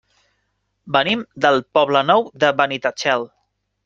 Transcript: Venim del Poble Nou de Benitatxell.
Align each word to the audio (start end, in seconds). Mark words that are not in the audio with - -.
Venim 0.95 1.19
del 1.45 1.61
Poble 1.79 2.01
Nou 2.07 2.25
de 2.45 2.49
Benitatxell. 2.63 3.27